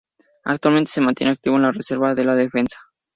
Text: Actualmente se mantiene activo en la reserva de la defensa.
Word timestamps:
Actualmente 0.45 0.89
se 0.89 0.99
mantiene 1.01 1.33
activo 1.33 1.57
en 1.57 1.61
la 1.61 1.71
reserva 1.71 2.15
de 2.15 2.25
la 2.25 2.33
defensa. 2.33 2.77